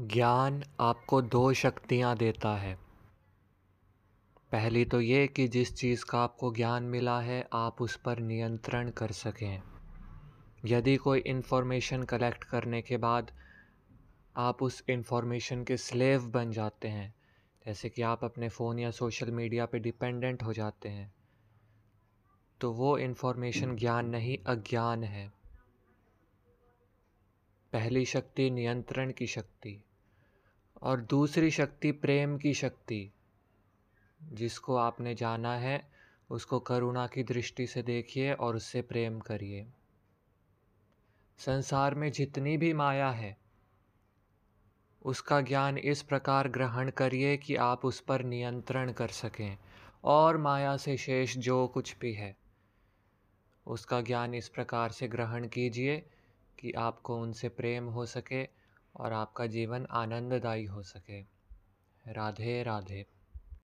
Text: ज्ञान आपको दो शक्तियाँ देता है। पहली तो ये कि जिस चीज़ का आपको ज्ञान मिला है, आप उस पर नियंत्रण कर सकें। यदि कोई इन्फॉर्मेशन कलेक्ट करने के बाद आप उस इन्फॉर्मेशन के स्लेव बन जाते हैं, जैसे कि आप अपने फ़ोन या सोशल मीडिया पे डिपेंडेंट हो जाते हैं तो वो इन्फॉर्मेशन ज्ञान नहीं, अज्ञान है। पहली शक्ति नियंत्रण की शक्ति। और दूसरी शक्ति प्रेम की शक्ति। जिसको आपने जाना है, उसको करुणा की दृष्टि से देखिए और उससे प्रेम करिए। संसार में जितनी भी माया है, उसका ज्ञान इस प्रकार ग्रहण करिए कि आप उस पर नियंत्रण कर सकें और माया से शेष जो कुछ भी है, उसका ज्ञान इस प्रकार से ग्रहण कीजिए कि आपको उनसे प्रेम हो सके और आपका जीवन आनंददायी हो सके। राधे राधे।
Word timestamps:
ज्ञान 0.00 0.64
आपको 0.80 1.22
दो 1.22 1.52
शक्तियाँ 1.52 2.16
देता 2.16 2.56
है। 2.56 2.74
पहली 4.52 4.84
तो 4.84 5.00
ये 5.00 5.28
कि 5.28 5.48
जिस 5.48 5.74
चीज़ 5.74 6.04
का 6.04 6.20
आपको 6.20 6.54
ज्ञान 6.54 6.82
मिला 6.82 7.20
है, 7.20 7.48
आप 7.52 7.82
उस 7.82 7.96
पर 7.96 8.18
नियंत्रण 8.18 8.90
कर 8.90 9.12
सकें। 9.12 9.62
यदि 10.64 10.96
कोई 10.96 11.18
इन्फॉर्मेशन 11.18 12.02
कलेक्ट 12.02 12.44
करने 12.44 12.82
के 12.82 12.96
बाद 12.96 13.32
आप 14.36 14.62
उस 14.62 14.84
इन्फॉर्मेशन 14.88 15.64
के 15.64 15.76
स्लेव 15.76 16.22
बन 16.22 16.50
जाते 16.50 16.88
हैं, 16.88 17.14
जैसे 17.66 17.88
कि 17.88 18.02
आप 18.02 18.24
अपने 18.24 18.48
फ़ोन 18.48 18.78
या 18.78 18.90
सोशल 18.90 19.30
मीडिया 19.30 19.66
पे 19.66 19.78
डिपेंडेंट 19.78 20.42
हो 20.42 20.52
जाते 20.52 20.88
हैं 20.88 21.14
तो 22.60 22.72
वो 22.72 22.98
इन्फॉर्मेशन 22.98 23.76
ज्ञान 23.76 24.08
नहीं, 24.08 24.38
अज्ञान 24.46 25.04
है। 25.04 25.32
पहली 27.72 28.04
शक्ति 28.04 28.50
नियंत्रण 28.50 29.12
की 29.12 29.26
शक्ति। 29.26 29.84
और 30.82 31.00
दूसरी 31.00 31.50
शक्ति 31.50 31.92
प्रेम 31.92 32.38
की 32.38 32.54
शक्ति। 32.54 33.10
जिसको 34.32 34.76
आपने 34.76 35.14
जाना 35.14 35.54
है, 35.54 35.90
उसको 36.30 36.60
करुणा 36.60 37.06
की 37.06 37.22
दृष्टि 37.22 37.66
से 37.66 37.82
देखिए 37.82 38.32
और 38.32 38.56
उससे 38.56 38.82
प्रेम 38.82 39.20
करिए। 39.20 39.66
संसार 41.38 41.94
में 41.94 42.12
जितनी 42.12 42.56
भी 42.56 42.72
माया 42.72 43.10
है, 43.10 43.36
उसका 45.02 45.40
ज्ञान 45.40 45.78
इस 45.78 46.02
प्रकार 46.02 46.48
ग्रहण 46.48 46.90
करिए 46.90 47.36
कि 47.36 47.56
आप 47.56 47.84
उस 47.84 48.00
पर 48.00 48.22
नियंत्रण 48.22 48.92
कर 48.92 49.08
सकें 49.08 49.58
और 50.04 50.36
माया 50.36 50.76
से 50.76 50.96
शेष 50.96 51.36
जो 51.36 51.68
कुछ 51.68 51.98
भी 51.98 52.12
है, 52.12 52.36
उसका 53.66 54.00
ज्ञान 54.00 54.34
इस 54.34 54.48
प्रकार 54.48 54.90
से 54.90 55.08
ग्रहण 55.08 55.48
कीजिए 55.48 56.10
कि 56.58 56.72
आपको 56.72 57.16
उनसे 57.16 57.48
प्रेम 57.48 57.84
हो 57.84 58.06
सके 58.06 58.67
और 58.98 59.12
आपका 59.12 59.46
जीवन 59.46 59.86
आनंददायी 59.90 60.64
हो 60.64 60.82
सके। 60.82 61.20
राधे 62.12 62.62
राधे। 62.62 63.06